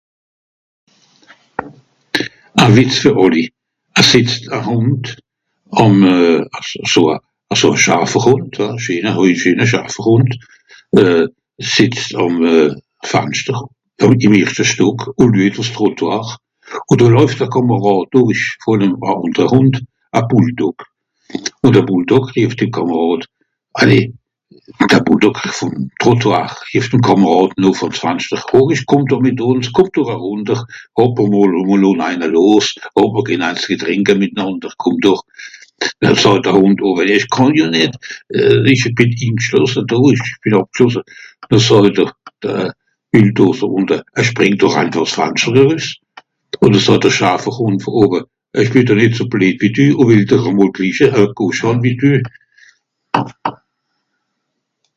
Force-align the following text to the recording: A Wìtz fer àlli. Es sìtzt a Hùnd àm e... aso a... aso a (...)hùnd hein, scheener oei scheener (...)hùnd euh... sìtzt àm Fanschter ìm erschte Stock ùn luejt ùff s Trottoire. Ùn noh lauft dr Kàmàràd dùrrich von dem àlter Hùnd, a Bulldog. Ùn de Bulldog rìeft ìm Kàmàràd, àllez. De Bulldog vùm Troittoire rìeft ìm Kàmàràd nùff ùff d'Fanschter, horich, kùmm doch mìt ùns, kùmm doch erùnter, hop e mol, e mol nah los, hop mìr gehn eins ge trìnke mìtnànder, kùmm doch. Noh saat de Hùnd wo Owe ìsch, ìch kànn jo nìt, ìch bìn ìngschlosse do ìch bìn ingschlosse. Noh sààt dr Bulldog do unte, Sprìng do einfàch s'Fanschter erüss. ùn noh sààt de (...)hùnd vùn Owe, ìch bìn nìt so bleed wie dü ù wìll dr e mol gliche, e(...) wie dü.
A 2.61 2.63
Wìtz 2.75 2.95
fer 3.03 3.15
àlli. 3.25 3.43
Es 4.01 4.07
sìtzt 4.11 4.43
a 4.57 4.59
Hùnd 4.67 5.03
àm 5.83 5.95
e... 6.13 6.15
aso 6.85 7.01
a... 7.13 7.15
aso 7.53 7.67
a 7.73 7.97
(...)hùnd 8.25 8.53
hein, 8.61 8.77
scheener 8.83 9.15
oei 9.23 9.35
scheener 9.39 9.69
(...)hùnd 10.05 10.29
euh... 11.01 11.25
sìtzt 11.73 12.09
àm 12.23 12.35
Fanschter 13.11 13.59
ìm 14.25 14.33
erschte 14.39 14.63
Stock 14.71 14.99
ùn 15.21 15.31
luejt 15.35 15.55
ùff 15.61 15.69
s 15.69 15.73
Trottoire. 15.75 16.33
Ùn 16.89 16.97
noh 17.01 17.11
lauft 17.17 17.37
dr 17.43 17.49
Kàmàràd 17.53 18.05
dùrrich 18.15 18.47
von 18.65 18.79
dem 18.81 18.93
àlter 19.11 19.47
Hùnd, 19.53 19.73
a 20.17 20.19
Bulldog. 20.31 20.77
Ùn 21.65 21.73
de 21.75 21.81
Bulldog 21.87 22.25
rìeft 22.35 22.59
ìm 22.65 22.71
Kàmàràd, 22.77 23.21
àllez. 23.79 24.05
De 24.91 24.97
Bulldog 25.05 25.37
vùm 25.59 25.73
Troittoire 26.01 26.55
rìeft 26.71 26.93
ìm 26.97 27.01
Kàmàràd 27.07 27.51
nùff 27.63 27.79
ùff 27.85 27.93
d'Fanschter, 27.95 28.41
horich, 28.51 28.85
kùmm 28.89 29.03
doch 29.11 29.21
mìt 29.25 29.37
ùns, 29.49 29.67
kùmm 29.75 29.89
doch 29.97 30.11
erùnter, 30.15 30.59
hop 30.97 31.13
e 31.21 31.25
mol, 31.31 31.51
e 31.59 31.63
mol 31.69 31.85
nah 31.99 32.15
los, 32.35 32.67
hop 32.97 33.11
mìr 33.19 33.23
gehn 33.29 33.41
eins 33.45 33.65
ge 33.67 33.75
trìnke 33.81 34.13
mìtnànder, 34.21 34.71
kùmm 34.81 34.97
doch. 35.03 35.21
Noh 36.01 36.17
saat 36.19 36.43
de 36.45 36.51
Hùnd 36.55 36.77
wo 36.81 36.95
Owe 36.95 37.05
ìsch, 37.05 37.25
ìch 37.27 37.29
kànn 37.35 37.53
jo 37.57 37.67
nìt, 37.71 37.93
ìch 38.71 38.85
bìn 38.97 39.11
ìngschlosse 39.29 39.81
do 39.89 39.97
ìch 40.13 40.27
bìn 40.45 40.55
ingschlosse. 40.63 41.01
Noh 41.51 41.63
sààt 41.67 41.99
dr 41.99 42.71
Bulldog 43.11 43.55
do 43.59 43.67
unte, 43.67 43.97
Sprìng 44.23 44.55
do 44.59 44.69
einfàch 44.71 45.09
s'Fanschter 45.11 45.57
erüss. 45.67 45.99
ùn 46.61 46.71
noh 46.75 46.83
sààt 46.85 47.03
de 47.07 47.09
(...)hùnd 47.59 47.81
vùn 47.81 47.95
Owe, 48.03 48.19
ìch 48.61 48.71
bìn 48.73 48.93
nìt 48.99 49.11
so 49.19 49.25
bleed 49.31 49.57
wie 49.63 49.71
dü 49.75 49.89
ù 49.97 50.05
wìll 50.07 50.25
dr 50.29 50.47
e 50.51 50.53
mol 50.53 50.69
gliche, 50.73 51.09
e(...) 51.09 51.25
wie 51.83 51.95
dü. 51.97 52.13